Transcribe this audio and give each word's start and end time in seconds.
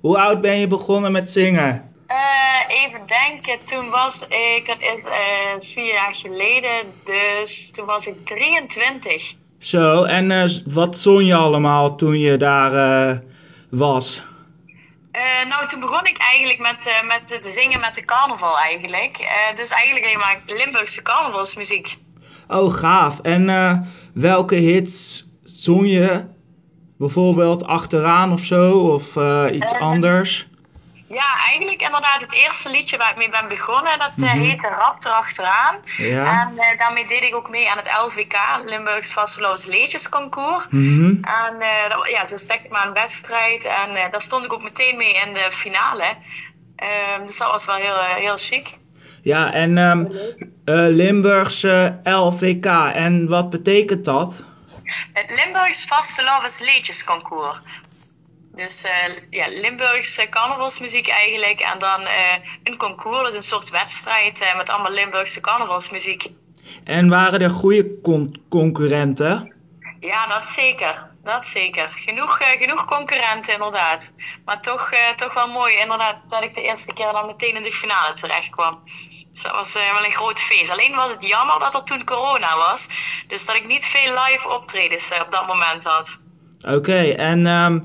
Hoe 0.00 0.18
oud 0.18 0.40
ben 0.40 0.58
je 0.58 0.66
begonnen 0.66 1.12
met 1.12 1.30
zingen? 1.30 1.92
Eh, 2.06 2.82
even 2.82 3.00
denken, 3.06 3.64
toen 3.64 3.90
was 3.90 4.22
ik, 4.28 4.62
dat 4.66 4.80
is 4.80 5.04
eh, 5.04 5.60
vier 5.74 5.92
jaar 5.92 6.14
geleden, 6.14 6.70
dus 7.04 7.70
toen 7.70 7.86
was 7.86 8.06
ik 8.06 8.26
23. 8.26 9.34
Zo, 9.58 10.04
en 10.04 10.30
eh, 10.30 10.48
wat 10.66 10.96
zong 10.96 11.26
je 11.26 11.34
allemaal 11.34 11.96
toen 11.96 12.18
je 12.18 12.36
daar 12.36 13.22
was? 13.70 14.22
Nou, 15.48 15.68
toen 15.68 15.80
begon 15.80 16.04
ik 16.04 16.18
eigenlijk 16.18 16.58
met, 16.58 17.02
met 17.06 17.30
het 17.34 17.46
zingen 17.46 17.80
met 17.80 17.94
de 17.94 18.04
carnaval 18.04 18.58
eigenlijk. 18.58 19.28
Dus 19.54 19.70
eigenlijk 19.70 20.04
alleen 20.04 20.18
maar 20.18 20.42
Limburgse 20.46 21.02
carnavalsmuziek. 21.02 21.96
Oh, 22.48 22.72
gaaf. 22.72 23.20
En 23.20 23.46
welke 24.14 24.54
hits 24.54 25.24
zong 25.44 25.86
je? 25.86 26.29
Bijvoorbeeld 27.04 27.66
achteraan 27.66 28.32
of 28.32 28.40
zo, 28.40 28.70
of 28.78 29.16
eh, 29.16 29.44
iets 29.52 29.72
Eh, 29.72 29.80
anders? 29.80 30.48
Ja, 31.08 31.28
eigenlijk 31.48 31.82
inderdaad 31.82 32.20
het 32.20 32.32
eerste 32.32 32.70
liedje 32.70 32.96
waar 32.96 33.10
ik 33.10 33.16
mee 33.16 33.30
ben 33.30 33.48
begonnen, 33.48 33.98
dat 33.98 34.12
Mhm. 34.16 34.38
heette 34.38 34.68
Rap 34.78 35.04
erachteraan. 35.04 35.74
Ja. 35.96 36.24
En 36.40 36.76
daarmee 36.78 37.06
deed 37.06 37.22
ik 37.22 37.34
ook 37.34 37.50
mee 37.50 37.70
aan 37.70 37.76
het 37.76 37.90
LVK, 38.06 38.34
Limburgs 38.64 39.12
Vastelovens 39.12 39.66
Liedjesconcours. 39.66 40.66
Mhm. 40.70 41.04
En 41.10 41.60
eh, 41.60 41.90
dat, 41.90 42.08
ja, 42.10 42.26
zo 42.26 42.36
stak 42.36 42.60
ik 42.60 42.70
maar 42.70 42.86
een 42.86 42.92
wedstrijd. 42.92 43.64
En 43.64 44.10
daar 44.10 44.20
stond 44.22 44.44
ik 44.44 44.52
ook 44.52 44.62
meteen 44.62 44.96
mee 44.96 45.12
in 45.26 45.32
de 45.32 45.46
finale. 45.50 46.04
Ehm, 46.76 47.26
dus 47.26 47.38
dat 47.38 47.50
was 47.50 47.66
wel 47.66 47.76
heel, 47.76 47.98
heel 48.16 48.36
chic. 48.36 48.78
Ja, 49.22 49.52
en 49.52 49.78
eh, 49.78 50.04
Limburgse 50.88 52.00
LVK. 52.04 52.66
En 52.94 53.28
wat 53.28 53.50
betekent 53.50 54.04
dat? 54.04 54.44
Het 55.12 55.30
Limburgs 55.30 55.84
Vastelovens 55.84 56.60
Liedjesconcours. 56.60 57.60
Dus 58.54 58.84
eh, 58.84 59.30
ja, 59.30 59.46
Limburgse 59.48 60.28
carnavalsmuziek 60.28 61.08
eigenlijk. 61.08 61.60
En 61.60 61.78
dan 61.78 62.00
eh, 62.00 62.34
een 62.64 62.76
concours, 62.76 63.24
dus 63.24 63.34
een 63.34 63.42
soort 63.42 63.70
wedstrijd 63.70 64.40
eh, 64.40 64.56
met 64.56 64.68
allemaal 64.68 64.92
Limburgse 64.92 65.40
carnavalsmuziek. 65.40 66.26
En 66.84 67.08
waren 67.08 67.40
er 67.40 67.50
goede 67.50 68.00
con- 68.00 68.42
concurrenten? 68.48 69.54
Ja, 70.00 70.26
dat 70.26 70.48
zeker. 70.48 71.09
Dat 71.24 71.46
zeker. 71.46 71.88
Genoeg, 71.88 72.40
eh, 72.40 72.58
genoeg 72.58 72.84
concurrenten 72.84 73.52
inderdaad. 73.52 74.12
Maar 74.44 74.60
toch, 74.62 74.90
eh, 74.90 75.14
toch 75.16 75.34
wel 75.34 75.48
mooi 75.48 75.74
inderdaad 75.76 76.16
dat 76.28 76.42
ik 76.42 76.54
de 76.54 76.62
eerste 76.62 76.92
keer 76.92 77.12
dan 77.12 77.26
meteen 77.26 77.56
in 77.56 77.62
de 77.62 77.72
finale 77.72 78.14
terecht 78.14 78.50
kwam. 78.50 78.78
Dus 79.32 79.42
dat 79.42 79.52
was 79.52 79.74
eh, 79.74 79.92
wel 79.92 80.04
een 80.04 80.10
groot 80.10 80.40
feest. 80.40 80.70
Alleen 80.70 80.94
was 80.94 81.10
het 81.10 81.26
jammer 81.26 81.58
dat 81.58 81.74
er 81.74 81.84
toen 81.84 82.04
corona 82.04 82.56
was. 82.56 82.88
Dus 83.28 83.46
dat 83.46 83.56
ik 83.56 83.66
niet 83.66 83.84
veel 83.84 84.18
live 84.24 84.48
optredens 84.48 85.12
op 85.24 85.30
dat 85.30 85.46
moment 85.46 85.84
had. 85.84 86.20
Oké, 86.60 87.10
en 87.10 87.46
ehm, 87.46 87.78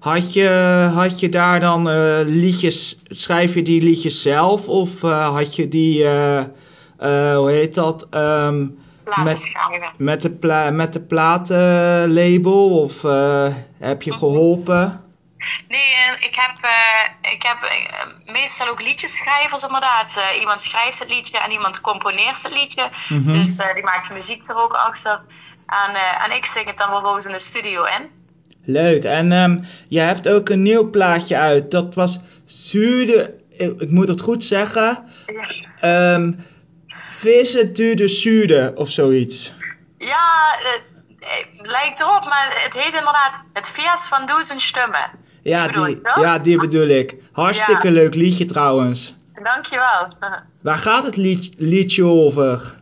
had, 0.00 0.32
je, 0.32 0.48
had 0.94 1.20
je 1.20 1.28
daar 1.28 1.60
dan 1.60 1.88
liedjes, 2.22 2.98
schrijf 3.08 3.54
je 3.54 3.62
die 3.62 3.82
liedjes 3.82 4.22
zelf 4.22 4.68
of 4.68 5.00
had 5.00 5.56
je 5.56 5.68
die, 5.68 6.04
hoe 7.36 7.50
heet 7.50 7.74
dat, 7.74 8.06
Laten 8.10 8.87
Met- 9.16 9.40
schrijven. 9.40 9.90
met 9.96 10.22
de, 10.22 10.30
pla 10.30 10.70
met 10.70 10.92
de 10.92 11.00
platenlabel 11.00 12.80
of 12.80 13.04
eh, 13.04 13.54
heb 13.78 14.02
je 14.02 14.12
geholpen? 14.12 15.02
Nee, 15.68 15.80
eh, 15.80 16.26
ik 16.26 16.34
heb, 16.34 16.56
eh, 16.62 17.32
ik 17.32 17.42
heb 17.42 17.56
meestal 18.32 18.68
ook 18.68 18.82
liedjeschrijvers 18.82 19.62
inderdaad. 19.62 20.16
Eh, 20.32 20.40
iemand 20.40 20.60
schrijft 20.60 20.98
het 20.98 21.08
liedje 21.14 21.38
en 21.38 21.50
iemand 21.50 21.80
componeert 21.80 22.42
het 22.42 22.52
liedje. 22.52 22.88
Mhm. 23.08 23.30
Dus 23.30 23.46
die 23.56 23.82
maakt 23.84 24.08
de 24.08 24.14
muziek 24.14 24.48
er 24.48 24.56
ook 24.62 24.72
achter. 24.72 25.20
En, 25.66 25.94
en 26.24 26.36
ik 26.36 26.44
zing 26.44 26.66
het 26.66 26.78
dan 26.78 26.88
vervolgens 26.88 27.26
in 27.26 27.32
de 27.32 27.38
studio 27.38 27.82
in. 27.84 28.10
Leuk, 28.64 29.04
en 29.04 29.32
ehm, 29.32 29.58
je 29.88 30.00
hebt 30.00 30.28
ook 30.28 30.48
een 30.48 30.62
nieuw 30.62 30.90
plaatje 30.90 31.36
uit, 31.36 31.70
dat 31.70 31.94
was 31.94 32.18
Zuurde, 32.44 33.34
ik, 33.50 33.80
ik 33.80 33.90
moet 33.90 34.08
het 34.08 34.20
goed 34.20 34.44
zeggen, 34.44 35.04
Ja. 35.26 35.48
ehm 35.80 36.32
Vissen 37.22 37.72
du 37.74 37.94
de 37.94 38.08
Zuurde 38.08 38.72
of 38.74 38.90
zoiets. 38.90 39.52
Ja, 39.98 40.56
eh, 40.62 40.72
eh, 41.20 41.60
lijkt 41.62 42.00
erop, 42.00 42.24
maar 42.24 42.48
het 42.64 42.74
heet 42.74 42.94
inderdaad 42.94 43.40
Het 43.52 43.68
Vers 43.70 44.06
van 44.08 44.26
Duizend 44.26 44.60
Stemmen. 44.60 45.10
Ja, 45.42 45.62
Die 45.62 45.72
bedoel 45.72 45.84
die, 45.86 46.00
ja, 46.22 46.38
die 46.38 46.58
bedoel 46.58 46.86
ik. 46.88 47.14
Hartstikke 47.32 47.86
Ja. 47.86 47.92
leuk 47.92 48.14
liedje 48.14 48.44
trouwens. 48.44 49.14
Dankjewel. 49.42 50.08
Waar 50.62 50.78
gaat 50.78 51.04
het 51.04 51.16
lied, 51.16 51.54
liedje 51.56 52.04
over? 52.04 52.76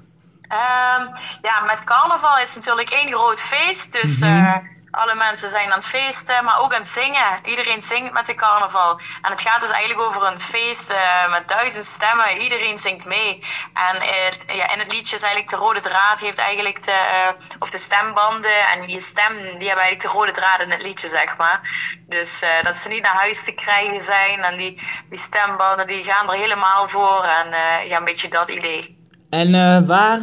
Ehm, 0.48 1.02
ja, 1.42 1.60
met 1.66 1.84
carnaval 1.84 2.38
is 2.42 2.54
natuurlijk 2.54 2.90
één 2.90 3.12
groot 3.12 3.42
feest. 3.42 3.92
Dus 4.02 4.20
Mhm. 4.20 4.30
eh, 4.30 4.54
alle 4.96 5.14
mensen 5.14 5.48
zijn 5.48 5.70
aan 5.70 5.78
het 5.78 5.86
feesten, 5.86 6.44
maar 6.44 6.60
ook 6.60 6.72
aan 6.74 6.80
het 6.80 6.88
zingen. 6.88 7.30
Iedereen 7.44 7.82
zingt 7.82 8.12
met 8.12 8.26
de 8.26 8.34
carnaval. 8.34 9.00
En 9.22 9.30
het 9.30 9.40
gaat 9.40 9.60
dus 9.60 9.70
eigenlijk 9.70 10.06
over 10.06 10.22
een 10.26 10.40
feest 10.40 10.90
eh, 10.90 11.30
met 11.30 11.48
duizend 11.48 11.84
stemmen. 11.84 12.38
Iedereen 12.38 12.78
zingt 12.78 13.06
mee. 13.06 13.42
En 13.88 13.96
eh, 14.00 14.56
ja, 14.56 14.72
in 14.72 14.78
het 14.78 14.92
liedje 14.92 15.16
is 15.16 15.22
eigenlijk 15.22 15.50
de 15.50 15.56
rode 15.56 15.80
draad 15.80 16.20
heeft 16.20 16.38
eigenlijk 16.38 16.84
de, 16.84 16.90
eh, 16.90 17.58
of 17.58 17.70
de 17.70 17.78
stembanden 17.78 18.60
en 18.72 18.90
je 18.90 19.00
stem, 19.00 19.32
die 19.32 19.68
hebben 19.68 19.84
eigenlijk 19.84 20.02
de 20.02 20.18
rode 20.18 20.32
draad 20.32 20.60
in 20.60 20.70
het 20.70 20.82
liedje, 20.82 21.08
zeg 21.08 21.36
maar. 21.36 21.60
Dus 22.08 22.44
dat 22.62 22.74
ze 22.76 22.88
niet 22.88 23.02
naar 23.02 23.20
huis 23.24 23.44
te 23.44 23.54
krijgen 23.54 24.00
zijn. 24.00 24.44
En 24.44 24.56
die, 24.56 24.80
die 25.08 25.18
stembanden 25.18 25.86
die 25.86 26.02
gaan 26.02 26.28
er 26.28 26.38
helemaal 26.38 26.88
voor. 26.88 27.24
En 27.24 27.48
ja, 27.88 27.96
een 27.96 28.04
beetje 28.04 28.28
dat 28.28 28.48
idee. 28.48 28.98
En 29.30 29.86
waar, 29.86 30.20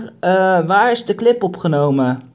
waar 0.65 0.91
is 0.91 1.05
de 1.05 1.15
clip 1.15 1.43
opgenomen? 1.43 2.33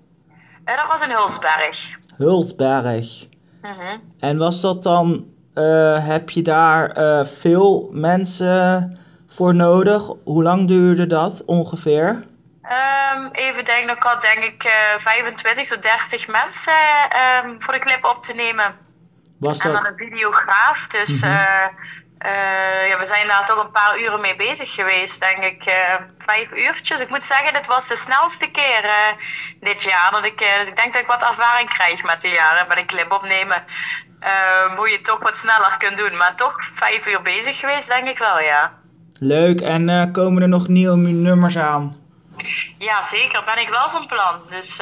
Dat 0.64 0.86
was 0.88 1.02
in 1.02 1.10
Hulsberg. 1.10 1.97
Hulsberg. 2.18 3.26
Mhm. 3.62 3.98
En 4.20 4.36
was 4.36 4.60
dat 4.60 4.82
dan, 4.82 5.26
eh, 5.54 6.06
heb 6.06 6.30
je 6.30 6.42
daar 6.42 6.90
eh, 6.90 7.24
veel 7.24 7.88
mensen 7.92 8.98
voor 9.28 9.54
nodig? 9.54 10.02
Hoe 10.24 10.42
lang 10.42 10.68
duurde 10.68 11.06
dat 11.06 11.44
ongeveer? 11.44 12.24
Ehm, 12.62 13.28
even 13.32 13.64
denken, 13.64 13.96
ik 13.96 14.02
had 14.02 14.20
denk 14.20 14.44
ik 14.44 14.64
eh 14.64 14.98
25 14.98 15.68
tot 15.68 15.82
30 15.82 16.28
mensen 16.28 16.72
ehm, 17.08 17.60
voor 17.60 17.72
de 17.72 17.80
clip 17.80 18.04
op 18.04 18.22
te 18.22 18.34
nemen. 18.34 18.74
Was 19.38 19.58
En 19.58 19.72
dan 19.72 19.86
een 19.86 19.96
videograaf. 19.96 20.86
Dus 20.86 21.22
Mhm. 21.22 21.68
Eh, 22.18 22.88
ja, 22.88 22.98
we 22.98 23.06
zijn 23.06 23.26
daar 23.26 23.46
toch 23.46 23.64
een 23.64 23.70
paar 23.70 24.00
uren 24.00 24.20
mee 24.20 24.36
bezig 24.36 24.74
geweest. 24.74 25.20
Denk 25.20 25.42
ik 25.42 25.64
eh, 25.64 25.94
vijf 26.18 26.50
uurtjes. 26.52 27.00
Ik 27.00 27.08
moet 27.08 27.24
zeggen, 27.24 27.52
dit 27.52 27.66
was 27.66 27.88
de 27.88 27.96
snelste 27.96 28.50
keer 28.50 28.84
eh, 28.84 29.12
dit 29.60 29.82
jaar. 29.82 30.10
Dat 30.10 30.24
ik, 30.24 30.38
dus 30.58 30.68
ik 30.68 30.76
denk 30.76 30.92
dat 30.92 31.02
ik 31.02 31.08
wat 31.08 31.22
ervaring 31.22 31.68
krijg 31.68 32.04
met 32.04 32.22
de 32.22 32.28
jaren, 32.28 32.68
met 32.68 32.78
een 32.78 32.86
clip 32.86 33.12
opnemen. 33.12 33.64
Hoe 34.76 34.88
je 34.88 34.94
het 34.94 35.04
toch 35.04 35.22
wat 35.22 35.36
sneller 35.36 35.76
kunt 35.78 35.96
doen. 35.96 36.16
Maar 36.16 36.34
toch 36.34 36.64
vijf 36.74 37.06
uur 37.06 37.22
bezig 37.22 37.58
geweest, 37.58 37.88
denk 37.88 38.08
ik 38.08 38.18
wel, 38.18 38.40
ja. 38.40 38.72
leuk. 39.18 39.60
En 39.60 40.12
komen 40.12 40.42
er 40.42 40.48
nog 40.48 40.68
nieuwe 40.68 40.96
nummers 40.96 41.58
aan? 41.58 41.96
Ja, 42.78 43.02
zeker. 43.02 43.42
Ben 43.44 43.60
ik 43.60 43.68
wel 43.68 43.90
van 43.90 44.06
plan. 44.06 44.40
Dus 44.48 44.80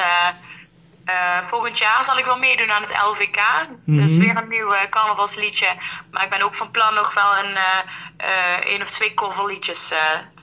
eh, 1.06 1.46
volgend 1.46 1.78
jaar 1.78 2.04
zal 2.04 2.18
ik 2.18 2.24
wel 2.24 2.38
meedoen 2.38 2.70
aan 2.70 2.82
het 2.82 2.94
LVK. 3.10 3.38
Dus 3.84 4.16
Mhm. 4.16 4.20
weer 4.24 4.36
een 4.42 4.48
nieuw 4.48 4.72
eh, 4.72 4.88
carnavalsliedje. 4.90 5.66
Maar 6.10 6.24
ik 6.24 6.30
ben 6.30 6.42
ook 6.42 6.54
van 6.54 6.70
plan 6.70 6.94
nog 6.94 7.14
wel 7.14 7.44
een, 7.44 7.54
eh 7.56 8.74
eh, 8.74 8.80
of 8.80 8.90
twee 8.90 9.14
coverliedjes 9.14 9.92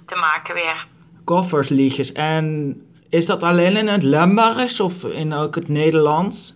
te 0.05 0.15
maken 0.15 0.53
weer. 0.53 0.85
Coversliedjes. 1.25 2.11
En 2.11 2.75
is 3.09 3.25
dat 3.25 3.43
alleen 3.43 3.77
in 3.77 3.87
het 3.87 4.03
Limburgs 4.03 4.79
of 4.79 5.03
in 5.03 5.33
ook 5.33 5.55
het 5.55 5.67
Nederlands? 5.67 6.53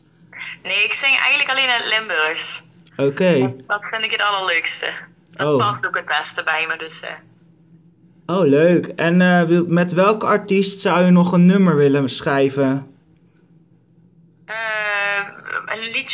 Nee, 0.63 0.83
ik 0.83 0.93
zing 0.93 1.17
eigenlijk 1.19 1.49
alleen 1.49 1.63
in 1.63 1.69
het 1.83 1.85
Limburgs. 1.99 2.63
Oké. 2.97 3.55
Dat 3.67 3.81
vind 3.91 4.03
ik 4.03 4.11
het 4.11 4.21
allerleukste. 4.21 4.87
Dat 5.33 5.47
Oh. 5.47 5.57
past 5.57 5.85
ook 5.87 5.95
het 5.95 6.05
beste 6.05 6.43
bij 6.43 6.65
me. 6.67 6.77
Dus. 6.77 7.03
Oh, 8.25 8.45
leuk. 8.47 8.85
En 8.85 9.17
met 9.73 9.91
welke 9.93 10.25
artiest 10.25 10.79
zou 10.79 11.05
je 11.05 11.11
nog 11.11 11.31
een 11.31 11.45
nummer 11.45 11.75
willen 11.75 12.09
schrijven? 12.09 12.96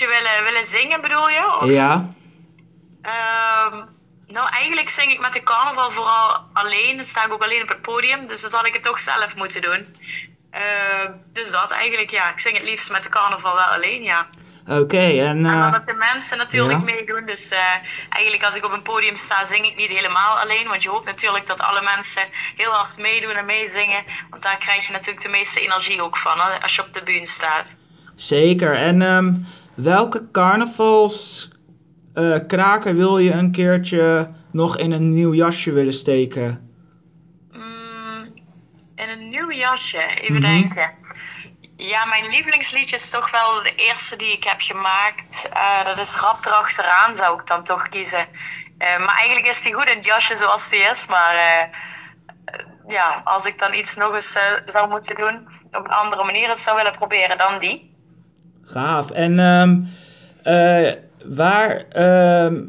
Liedje 0.03 0.21
willen, 0.21 0.43
willen 0.43 0.65
zingen 0.65 1.01
bedoel 1.01 1.29
je? 1.29 1.57
Of? 1.61 1.69
Ja? 1.69 2.05
Ehm, 3.01 3.85
nou, 4.27 4.50
eigenlijk 4.50 4.89
zing 4.89 5.11
ik 5.11 5.19
met 5.19 5.33
de 5.33 5.44
carnaval 5.44 5.91
vooral 5.91 6.45
alleen. 6.53 6.95
Dan 6.95 7.05
sta 7.05 7.25
ik 7.25 7.33
ook 7.33 7.44
alleen 7.44 7.61
op 7.61 7.69
het 7.69 7.81
podium. 7.81 8.27
Dus 8.27 8.41
dat 8.41 8.53
had 8.53 8.65
ik 8.65 8.73
het 8.73 8.83
toch 8.83 9.00
zelf 9.00 9.35
moeten 9.35 9.61
doen. 9.61 9.85
Ehm, 10.51 11.11
dus 11.33 11.51
dat 11.51 11.71
eigenlijk, 11.71 12.09
ja. 12.09 12.31
Ik 12.31 12.39
zing 12.39 12.57
het 12.57 12.69
liefst 12.69 12.91
met 12.91 13.03
de 13.03 13.09
carnaval 13.09 13.55
wel 13.55 13.65
alleen, 13.65 14.03
ja. 14.03 14.27
Oké, 14.67 14.97
en... 14.97 15.45
En 15.45 15.59
dan 15.59 15.71
dat 15.71 15.88
de 15.88 15.94
mensen 15.94 16.38
natuurlijk 16.38 16.79
ja. 16.79 16.94
meedoen. 16.94 17.25
Dus 17.25 17.49
eh, 17.49 17.59
eigenlijk 18.09 18.44
als 18.44 18.56
ik 18.56 18.65
op 18.65 18.71
een 18.71 18.81
podium 18.81 19.15
sta, 19.15 19.45
zing 19.45 19.65
ik 19.65 19.75
niet 19.75 19.89
helemaal 19.89 20.39
alleen. 20.39 20.67
Want 20.67 20.83
je 20.83 20.89
hoopt 20.89 21.06
natuurlijk 21.06 21.47
dat 21.47 21.61
alle 21.61 21.81
mensen 21.81 22.23
heel 22.56 22.71
hard 22.71 22.97
meedoen 22.97 23.35
en 23.35 23.45
meezingen. 23.45 24.03
Want 24.29 24.44
daar 24.44 24.57
krijg 24.57 24.85
je 24.85 24.91
natuurlijk 24.91 25.25
de 25.25 25.31
meeste 25.31 25.61
energie 25.61 26.01
ook 26.01 26.17
van, 26.17 26.39
hè, 26.39 26.61
als 26.61 26.75
je 26.75 26.81
op 26.81 26.94
de 26.94 27.03
bühne 27.03 27.25
staat. 27.25 27.75
Zeker. 28.15 28.75
En 28.75 29.01
ehm, 29.01 29.33
welke 29.75 30.31
carnavals 30.31 31.47
eh, 32.13 32.37
kraker 32.47 32.95
wil 32.95 33.17
je 33.17 33.31
een 33.31 33.51
keertje 33.51 34.29
nog 34.51 34.77
in 34.77 34.91
een 34.91 35.13
nieuw 35.13 35.33
jasje 35.33 35.71
willen 35.71 35.93
steken? 35.93 36.71
Mm, 37.51 38.23
in 38.95 39.09
een 39.09 39.29
nieuw 39.29 39.51
jasje, 39.51 40.05
even 40.21 40.33
Mhm. 40.33 40.41
denken. 40.41 40.91
Ja, 41.77 42.05
mijn 42.05 42.29
lievelingsliedje 42.29 42.95
is 42.95 43.09
toch 43.09 43.31
wel 43.31 43.61
de 43.63 43.75
eerste 43.75 44.15
die 44.15 44.31
ik 44.31 44.43
heb 44.43 44.61
gemaakt. 44.61 45.49
Eh, 45.53 45.85
dat 45.85 45.97
is 45.97 46.19
Rap 46.19 46.45
erachteraan, 46.45 47.15
zou 47.15 47.39
ik 47.39 47.47
dan 47.47 47.63
toch 47.63 47.89
kiezen. 47.89 48.27
Eh, 48.77 48.99
maar 49.05 49.15
eigenlijk 49.15 49.47
is 49.47 49.61
die 49.61 49.73
goed 49.73 49.89
in 49.89 49.95
het 49.95 50.05
jasje 50.05 50.37
zoals 50.37 50.69
die 50.69 50.79
is. 50.79 51.05
Maar 51.05 51.35
eh, 51.35 51.67
ja, 52.87 53.21
als 53.23 53.45
ik 53.45 53.59
dan 53.59 53.73
iets 53.73 53.95
nog 53.95 54.13
eens 54.13 54.37
zou 54.65 54.89
moeten 54.89 55.15
doen, 55.15 55.47
op 55.71 55.85
een 55.85 55.91
andere 55.91 56.23
manier 56.23 56.47
het 56.49 56.59
zou 56.59 56.75
willen 56.77 56.91
proberen 56.91 57.37
dan 57.37 57.59
die. 57.59 57.93
Gaaf. 58.73 59.11
En 59.11 59.39
um, 59.39 59.89
waar, 61.25 61.83
ehm, 61.89 62.63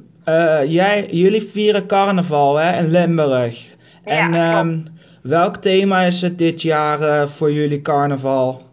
jij, 0.66 1.08
jullie 1.10 1.42
vieren 1.42 1.86
carnaval 1.86 2.56
hè, 2.56 2.78
in 2.78 2.90
Limburg. 2.90 3.64
Ja, 4.04 4.12
en 4.12 4.34
um, 4.34 4.98
welk 5.22 5.56
thema 5.56 6.00
is 6.00 6.20
het 6.20 6.38
dit 6.38 6.62
jaar 6.62 7.28
voor 7.28 7.52
jullie 7.52 7.82
carnaval? 7.82 8.72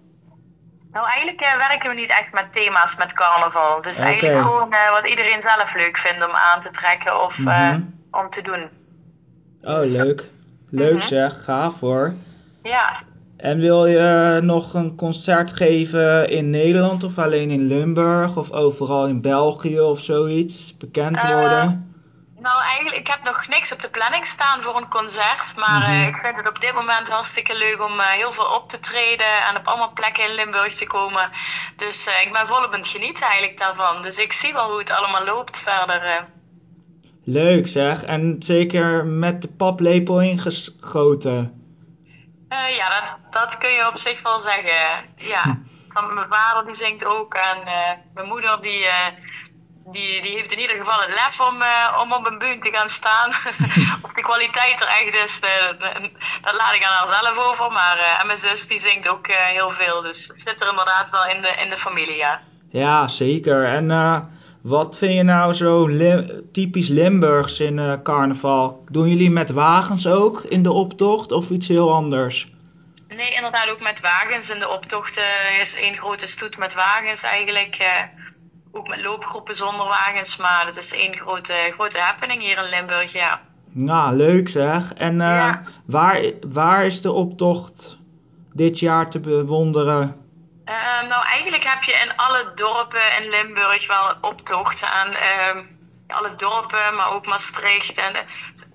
Nou, 0.92 1.08
eigenlijk 1.08 1.56
werken 1.70 1.90
we 1.90 1.96
niet 1.96 2.10
echt 2.10 2.34
met 2.34 2.52
thema's 2.52 2.96
met 2.96 3.14
carnaval. 3.14 3.82
Dus 3.82 4.00
eigenlijk 4.00 4.42
gewoon 4.42 4.74
wat 4.92 5.10
iedereen 5.10 5.42
zelf 5.42 5.76
leuk 5.76 5.98
vindt 5.98 6.26
om 6.26 6.32
aan 6.32 6.60
te 6.60 6.70
trekken 6.70 7.24
of 7.24 7.38
uh, 7.38 7.76
om 8.12 8.30
te 8.30 8.42
doen. 8.42 8.70
Oh, 9.64 9.80
dus, 9.80 9.98
leuk. 9.98 10.24
Leuk 10.70 10.92
-hmm. 10.92 11.02
zeg, 11.02 11.44
gaaf 11.44 11.80
hoor. 11.80 12.14
Ja. 12.64 13.02
En 13.42 13.60
wil 13.60 13.86
je 13.86 14.40
nog 14.42 14.74
een 14.74 14.96
concert 14.96 15.54
geven 15.54 16.30
in 16.30 16.50
Nederland 16.50 17.04
of 17.04 17.18
alleen 17.18 17.50
in 17.50 17.68
Limburg 17.68 18.38
of 18.38 18.52
overal 18.52 19.08
in 19.08 19.22
België 19.22 19.80
of 19.80 20.00
zoiets? 20.00 20.78
Bekend 20.78 21.22
worden? 21.22 21.94
Nou, 22.38 22.64
eigenlijk, 22.64 22.98
ik 22.98 23.08
heb 23.08 23.24
nog 23.24 23.48
niks 23.48 23.74
op 23.74 23.82
de 23.82 23.90
planning 23.90 24.26
staan 24.26 24.62
voor 24.62 24.78
een 24.78 24.88
concert. 24.88 25.54
Maar 25.56 25.80
mm 25.80 25.82
-hmm. 25.82 26.02
uh, 26.02 26.08
ik 26.08 26.16
vind 26.16 26.36
het 26.36 26.48
op 26.48 26.62
dit 26.62 26.74
moment 26.74 27.10
hartstikke 27.10 27.58
leuk 27.58 27.84
om 27.90 27.94
uh, 27.94 28.06
heel 28.06 28.32
veel 28.32 28.56
op 28.58 28.70
te 28.70 28.80
treden 28.80 29.34
en 29.50 29.58
op 29.58 29.68
allemaal 29.68 29.94
plekken 29.94 30.30
in 30.30 30.36
Limburg 30.36 30.74
te 30.74 30.88
komen. 30.88 31.30
Dus 31.76 32.08
uh, 32.08 32.26
ik 32.26 32.34
ben 32.34 32.48
volop 32.48 32.74
aan 32.74 32.80
het 32.80 32.88
genieten 32.88 33.28
eigenlijk 33.28 33.60
daarvan. 33.60 34.02
Dus 34.02 34.18
ik 34.18 34.32
zie 34.32 34.54
wel 34.54 34.70
hoe 34.70 34.80
het 34.80 34.92
allemaal 34.92 35.26
loopt 35.26 35.58
verder. 35.58 36.28
Leuk 37.24 37.68
zeg. 37.68 38.04
En 38.04 38.36
zeker 38.40 39.06
met 39.06 39.42
de 39.42 39.48
paplepel 39.48 40.22
ingeschoten. 40.22 41.61
Ja, 42.76 42.90
dat, 42.90 43.34
dat 43.34 43.58
kun 43.58 43.70
je 43.70 43.88
op 43.88 43.98
zich 43.98 44.22
wel 44.22 44.40
zeggen. 44.40 45.06
Ja. 45.16 45.60
Van 45.90 46.14
mijn 46.14 46.28
vader 46.28 46.66
die 46.66 46.74
zingt 46.74 47.06
ook 47.06 47.34
en 47.34 47.64
mijn 48.14 48.28
moeder 48.28 48.62
die 48.62 48.86
die, 49.86 50.22
die 50.22 50.32
heeft 50.32 50.52
in 50.52 50.60
ieder 50.60 50.76
geval 50.76 51.00
het 51.00 51.14
lef 51.14 51.42
om, 51.42 51.64
om 52.02 52.14
op 52.14 52.26
een 52.26 52.38
bühne 52.38 52.60
te 52.60 52.70
gaan 52.72 52.90
staan. 52.90 53.30
of 54.04 54.14
de 54.14 54.22
kwaliteit 54.22 54.82
er 54.82 54.88
echt 54.88 55.16
is, 55.24 55.40
dat 56.42 56.56
laat 56.56 56.76
ik 56.76 56.84
aan 56.84 56.94
haar 56.94 57.08
zelf 57.08 57.38
over. 57.38 57.72
Maar 57.72 57.98
en 58.20 58.26
mijn 58.26 58.38
zus 58.38 58.68
die 58.68 58.80
zingt 58.80 59.10
ook 59.10 59.28
heel 59.28 59.70
veel. 59.70 60.02
Dus 60.02 60.28
het 60.28 60.42
zit 60.42 60.62
er 60.62 60.70
inderdaad 60.70 61.10
wel 61.10 61.26
in 61.26 61.42
de, 61.42 61.56
in 61.64 61.70
de 61.70 61.78
familie, 61.78 62.16
ja. 62.16 62.42
Ja, 62.70 63.08
zeker. 63.08 63.66
En 63.66 63.88
wat 64.62 64.98
vind 64.98 65.14
je 65.14 65.24
nou 65.24 65.54
zo 65.54 65.90
typisch 66.52 66.88
Limburgs 66.88 67.60
in 67.60 68.00
carnaval? 68.04 68.84
Doen 68.92 69.10
jullie 69.10 69.32
met 69.32 69.50
wagens 69.52 70.08
ook 70.08 70.42
in 70.42 70.64
de 70.64 70.72
optocht 70.72 71.32
of 71.32 71.50
iets 71.50 71.68
heel 71.68 71.94
anders? 71.94 72.52
Nee, 73.08 73.34
inderdaad 73.36 73.70
ook 73.70 73.82
met 73.82 74.02
wagens. 74.02 74.50
In 74.50 74.60
de 74.60 74.70
optocht 74.70 75.22
is 75.62 75.76
één 75.76 75.96
grote 75.96 76.28
stoet 76.28 76.58
met 76.58 76.74
wagens 76.74 77.24
eigenlijk 77.24 77.78
ook 78.72 78.88
met 78.88 79.02
loopgroepen 79.02 79.56
zonder 79.56 79.86
wagens. 79.86 80.38
Maar 80.38 80.66
het 80.66 80.78
is 80.78 80.94
één 80.94 81.16
grote, 81.16 81.54
grote 81.72 82.00
happening 82.00 82.42
hier 82.42 82.58
in 82.58 82.70
Limburg, 82.70 83.14
ja. 83.14 83.42
Nou, 83.72 84.16
leuk 84.16 84.50
zeg. 84.50 84.94
En 84.94 85.14
uh, 85.14 85.20
ja. 85.20 85.64
waar, 85.86 86.24
waar 86.48 86.86
is 86.86 87.02
de 87.02 87.12
optocht 87.12 88.00
dit 88.54 88.80
jaar 88.80 89.10
te 89.10 89.20
bewonderen? 89.20 90.21
Uh, 90.72 91.10
nou, 91.10 91.26
eigenlijk 91.26 91.64
heb 91.64 91.84
je 91.84 91.92
in 91.92 92.16
alle 92.16 92.52
dorpen 92.56 93.02
in 93.22 93.30
Limburg 93.30 93.88
wel 93.88 94.10
een 94.10 94.24
optocht. 94.24 94.84
En 95.04 95.10
uh, 95.12 95.62
alle 96.08 96.36
dorpen, 96.36 96.96
maar 96.96 97.12
ook 97.14 97.28
Maastricht. 97.28 97.98
En 97.98 98.14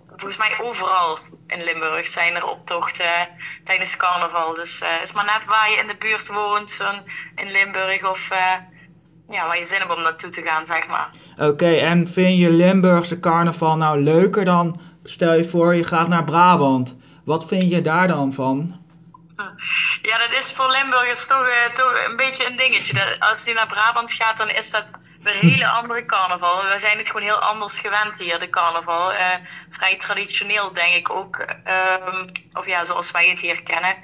volgens 0.09 0.37
mij 0.37 0.59
overal 0.61 1.19
in 1.47 1.65
Limburg 1.65 2.07
zijn 2.07 2.35
er 2.35 2.47
optochten 2.47 3.29
tijdens 3.65 3.97
carnaval. 3.97 4.55
Dus 4.55 4.81
het 4.85 5.03
is 5.03 5.13
maar 5.13 5.25
net 5.25 5.45
waar 5.45 5.71
je 5.71 5.77
in 5.77 5.87
de 5.87 5.97
buurt 5.99 6.29
woont, 6.29 6.85
in 7.35 7.51
Limburg 7.51 8.11
of 8.11 8.29
ja, 9.29 9.47
waar 9.47 9.59
je 9.59 9.65
zin 9.65 9.79
hebt 9.79 9.97
om 9.97 10.03
naartoe 10.03 10.31
te 10.31 10.43
gaan, 10.43 10.67
zeg 10.67 10.87
maar. 10.89 11.11
Oké, 11.39 11.77
en 11.77 12.09
vind 12.09 12.39
je 12.39 12.51
Limburgse 12.51 13.21
carnaval 13.21 13.77
nou 13.77 14.01
leuker 14.01 14.45
dan, 14.45 14.81
stel 15.05 15.33
je 15.33 15.45
voor, 15.45 15.75
je 15.75 15.85
gaat 15.85 16.09
naar 16.09 16.25
Brabant. 16.25 16.97
Wat 17.25 17.47
vind 17.47 17.71
je 17.71 17.81
daar 17.81 18.09
dan 18.09 18.33
van? 18.33 18.85
Ja, 20.03 20.19
dat 20.19 20.33
is 20.33 20.53
voor 20.53 20.71
Limburgers 20.71 21.27
toch, 21.27 21.49
uh, 21.49 21.65
toch 21.75 22.05
een 22.07 22.17
beetje 22.17 22.47
een 22.47 22.57
dingetje. 22.57 22.95
Dat 22.95 23.31
als 23.31 23.45
die 23.45 23.55
naar 23.55 23.67
Brabant 23.67 24.13
gaat, 24.13 24.37
dan 24.37 24.49
is 24.49 24.71
dat 24.71 24.99
een 25.23 25.49
hele 25.49 25.67
andere 25.67 26.05
carnaval. 26.05 26.65
We 26.65 26.79
zijn 26.79 26.99
het 26.99 27.07
gewoon 27.07 27.23
heel 27.23 27.39
anders 27.39 27.81
gewend 27.81 28.19
hier, 28.19 28.39
de 28.39 28.49
carnaval. 28.49 29.13
Uh, 29.13 29.19
vrij 29.71 29.97
traditioneel, 29.97 30.73
denk 30.73 30.95
ik 30.95 31.11
ook. 31.11 31.39
Um, 31.39 32.27
of 32.53 32.67
ja, 32.67 32.85
zoals 32.85 33.11
wij 33.11 33.29
het 33.29 33.41
hier 33.41 33.63
kennen. 33.63 33.97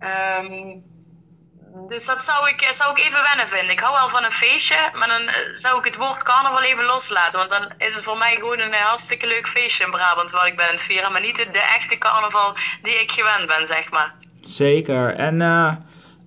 Um, 0.00 0.92
dus 1.88 2.04
dat 2.04 2.20
zou 2.20 2.48
ik, 2.48 2.68
zou 2.70 2.90
ik 2.90 3.04
even 3.04 3.22
wennen 3.22 3.48
vinden. 3.48 3.70
Ik 3.70 3.80
hou 3.80 3.94
wel 3.94 4.08
van 4.08 4.24
een 4.24 4.32
feestje, 4.32 4.90
maar 4.92 5.08
dan 5.08 5.28
eh, 5.28 5.34
zou 5.52 5.78
ik 5.78 5.84
het 5.84 5.96
woord 5.96 6.22
carnaval 6.22 6.62
even 6.62 6.84
loslaten. 6.84 7.38
Want 7.38 7.50
dan 7.50 7.72
is 7.78 7.94
het 7.94 8.04
voor 8.04 8.18
mij 8.18 8.34
gewoon 8.36 8.58
een 8.58 8.72
eh, 8.72 8.80
hartstikke 8.80 9.26
leuk 9.26 9.48
feestje 9.48 9.84
in 9.84 9.90
Brabant 9.90 10.30
wat 10.30 10.46
ik 10.46 10.56
ben 10.56 10.66
aan 10.66 10.72
het 10.72 10.82
vieren. 10.82 11.12
Maar 11.12 11.20
niet 11.20 11.52
de 11.52 11.72
echte 11.74 11.98
carnaval 11.98 12.56
die 12.82 13.00
ik 13.00 13.12
gewend 13.12 13.46
ben, 13.46 13.66
zeg 13.66 13.90
maar. 13.90 14.14
Zeker. 14.54 15.14
En 15.14 15.40
uh, 15.40 15.72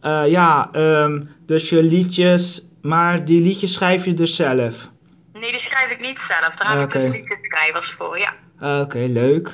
uh, 0.03 0.27
ja, 0.27 0.69
um, 0.73 1.29
dus 1.45 1.69
je 1.69 1.83
liedjes, 1.83 2.61
maar 2.81 3.25
die 3.25 3.41
liedjes 3.41 3.73
schrijf 3.73 4.05
je 4.05 4.13
dus 4.13 4.35
zelf? 4.35 4.89
Nee, 5.33 5.51
die 5.51 5.59
schrijf 5.59 5.91
ik 5.91 5.99
niet 5.99 6.19
zelf. 6.19 6.55
Daar 6.55 6.67
heb 6.67 6.81
okay. 6.81 6.83
ik 6.83 6.91
dus 6.91 7.07
liedjeschrijvers 7.07 7.91
voor, 7.91 8.19
ja. 8.19 8.33
Oké, 8.55 8.81
okay, 8.81 9.07
leuk. 9.07 9.51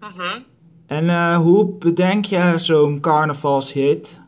Mm 0.00 0.08
-hmm. 0.08 0.46
En 0.86 1.34
hoe 1.34 1.78
bedenk 1.78 2.24
je 2.24 2.54
zo'n 2.56 3.00
carnavalshit? 3.00 4.20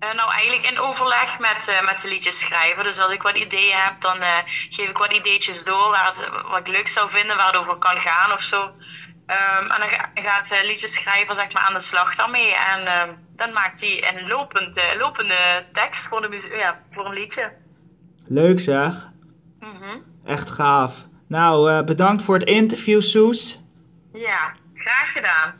Uh, 0.00 0.12
nou, 0.14 0.30
eigenlijk 0.32 0.70
in 0.70 0.78
overleg 0.78 1.38
met, 1.38 1.68
uh, 1.68 1.86
met 1.86 2.00
de 2.00 2.08
liedjeschrijver. 2.08 2.84
Dus 2.84 3.00
als 3.00 3.12
ik 3.12 3.22
wat 3.22 3.36
ideeën 3.36 3.76
heb, 3.76 4.00
dan 4.00 4.16
geef 4.68 4.88
ik 4.90 4.98
wat 4.98 5.12
ideetjes 5.12 5.64
door 5.64 5.90
waar 5.90 6.06
het, 6.06 6.30
wat 6.50 6.58
ik 6.58 6.68
leuk 6.68 6.88
zou 6.88 7.08
vinden, 7.08 7.36
waar 7.36 7.46
het 7.46 7.56
over 7.56 7.76
kan 7.76 7.98
gaan 7.98 8.32
of 8.32 8.40
zo. 8.40 8.70
Um, 9.26 9.70
en 9.70 9.78
dan 9.78 9.88
ga, 9.88 10.10
gaat 10.14 10.48
de 10.48 10.62
liedjeschrijver 10.66 11.34
zeg 11.34 11.52
maar, 11.52 11.62
aan 11.62 11.72
de 11.72 11.80
slag 11.80 12.14
daarmee. 12.14 12.54
En 12.54 12.82
uh, 12.82 13.02
dan 13.34 13.52
maakt 13.52 13.80
hij 13.80 14.14
een 14.14 14.26
lopend, 14.26 14.80
lopende 14.98 15.66
tekst 15.72 16.06
voor, 16.06 16.20
de 16.20 16.50
ja, 16.56 16.80
voor 16.92 17.06
een 17.06 17.12
liedje. 17.12 17.52
Leuk 18.26 18.60
zeg. 18.60 19.08
Mm 19.60 19.76
-hmm. 19.80 20.04
Echt 20.24 20.50
gaaf. 20.50 21.06
Nou, 21.28 21.84
bedankt 21.84 22.22
voor 22.22 22.34
het 22.34 22.48
interview, 22.48 23.02
Soes. 23.02 23.60
Ja, 24.12 24.52
graag 24.74 25.12
gedaan. 25.12 25.54